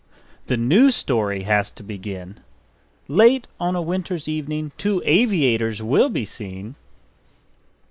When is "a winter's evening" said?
3.75-4.71